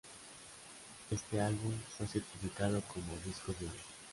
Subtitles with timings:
[1.11, 3.79] Este álbum fue certificado como "disco de oro".